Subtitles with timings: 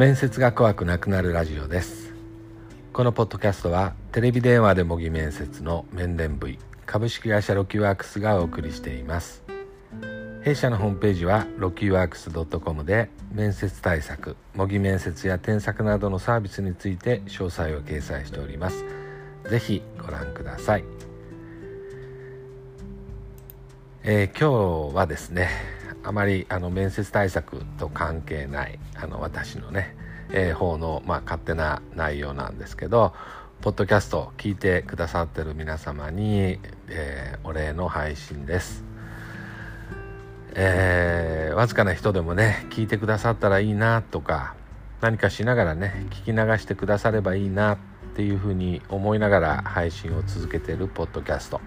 [0.00, 2.14] 面接が怖くなくなるラジオです。
[2.90, 9.42] このポッドキャストはテレビ電話で模擬面接の面談部位株式会社ロキワークスがお送りしています。
[10.42, 18.86] 弊社のホームページはロキワークス .com で面接対策模擬面接や添削などのサービスについて詳細を掲載しております。
[19.50, 20.84] ぜひご覧ください。
[24.04, 25.50] えー、今日はですね
[26.02, 29.94] あまりあの面接対策と関係ないあの私のね、
[30.30, 33.12] えー、方の、まあ、勝手な内容なんですけど
[33.60, 38.84] ポッドキャスト聞いてくださってる皆様に、えー、お礼の配信です、
[40.54, 44.54] えー、わずかな人でもね聞いてくださったらいいなとか
[45.00, 47.78] 何かしながらね聞き流してくださればいいなっ
[48.14, 51.60] ていうふうに思いながら配信を続けてるポッドキャスト。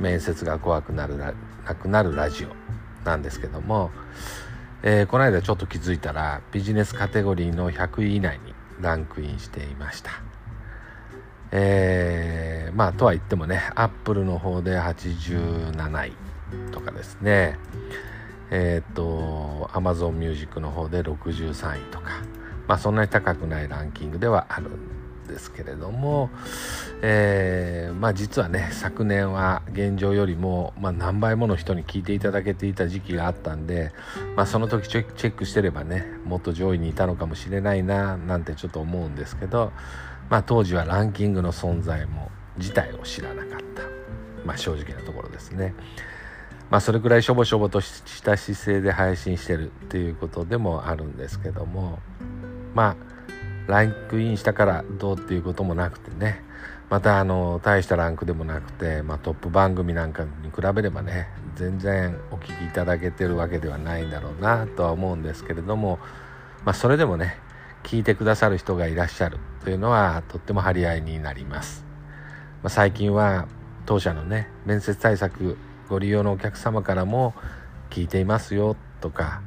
[0.00, 1.34] 面接が怖くなるな
[1.74, 2.59] くなるラジオ。
[3.04, 3.90] なんですけども、
[4.82, 10.10] えー、この間ちょっと気づいたらビジネスカテゴリーの100位以内にランクインしていました。
[11.52, 16.12] えー、まあとは言ってもねアップルの方で87位
[16.72, 17.58] とかですね。
[18.50, 22.10] えっ、ー、と Amazon Music の方で63位とか。
[22.70, 24.99] まあそんなに高くないランキングではあるん
[25.30, 26.30] ですけれども、
[27.02, 33.92] えー、まあ実はね昨年は現状よりも、まあ、何倍もの人に聞いていただけていた時期があったんで、
[34.36, 39.72] まあ、その時チェックしてればねもっと上位にいたのかもしれないななんてちょっと思うんですけど、
[40.28, 43.82] まあ、当時はランキングの存在も自体を知らなかった、
[44.44, 45.74] まあ、正直なところですね。
[46.70, 51.98] まあ、それくらいしょぼしょぼとした姿勢で配信してるっていうことでもあるんですけども
[52.74, 53.19] まあ
[53.66, 56.42] ランクインしたからどうっていうこともなくてね。
[56.90, 66.00] またあの大したランクでもなくて、まあ、トップ番組なんかに比べればね全然お聞きいただけてるわけではないんだろうなとは思うんですけれども、
[66.64, 67.36] まあ、それでもね
[67.84, 71.84] 聞いてくださる人がいらっしゃるというのはとっても張り合いになります、
[72.64, 73.46] まあ、最近は
[73.86, 75.56] 当社のね面接対策
[75.88, 77.34] ご利用のお客様からも
[77.88, 79.42] 聞いていますよとか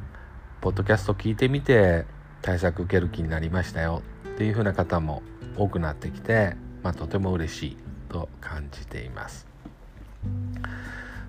[0.62, 2.06] ポッドキャスト聞いてみて
[2.44, 4.04] 対策受ける気になりましたよ
[4.36, 5.24] っていう風な方も
[5.58, 7.78] 多くなってきて、まあ、とても嬉しい
[8.10, 9.48] と感じています。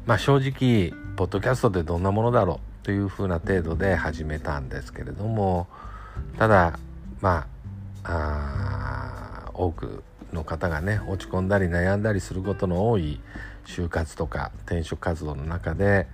[0.07, 2.85] まあ、正直ポッドキャストってどんなものだろう？
[2.85, 5.67] という風な程度で始めたんですけれども
[6.39, 6.79] ただ
[7.23, 7.47] ま
[8.03, 10.03] あ多く
[10.33, 13.21] の方がね落ち込んだり悩んだりすることの多い
[13.65, 16.07] 就活とか転職活動の中で、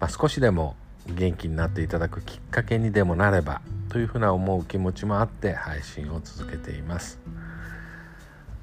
[0.00, 0.76] まあ、少しでも
[1.14, 7.18] 元気になっていただくきっかけにでもなればというふうな思う気持ちもあって配信を続けています。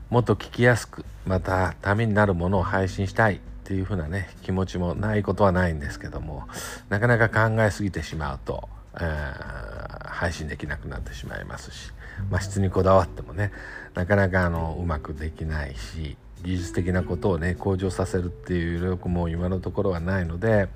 [0.09, 6.43] もっと聞きやすくまたためになるものを配信したいっていうふうなね気持ちもないことはないんですけども
[6.89, 11.91] なかなか考えすぎてしまうと、えー、配信できなくなってしまいますし、
[12.29, 13.51] まあ、質にこだわってもね
[13.95, 20.67] なかなかあのうまくできないし技術的なことをね向上させるっていう力も今のところはないので、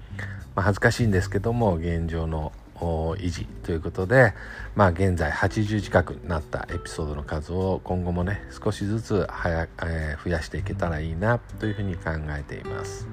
[0.60, 4.34] まあ、恥ずかしいんですけども現状の維持ということで、
[4.76, 13.08] まあ、現在80近くなったエピソードの数を今後もね少しずつ早、えー、増やしていけたらいいなというふうに考えています。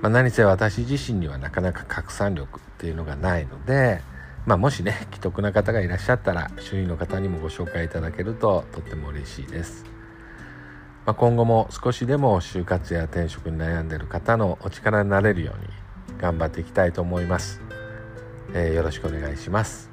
[0.00, 4.00] まあ、何せ私自身にはなかなか拡散力っていうのがないので、
[4.46, 9.84] まあ、もしね既得な方がいらっしゃったら周囲の方にもご紹介いただけるととっても嬉しいです。
[11.06, 15.87] まあ、今後も少しでも就活や転職に悩んでいる方のお力になれるように
[16.18, 17.60] 頑張っていきたいと思います。
[18.54, 19.90] えー、よろしくお願いします。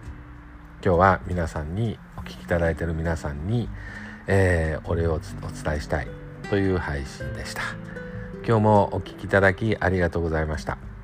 [0.84, 3.70] 今日は皆さんにお聞きいただいている皆さんに、
[4.28, 6.08] えー、お礼をお伝えしたい
[6.50, 7.62] という配信でした。
[8.48, 10.78] 今日もお聞きいただきありがとうございました「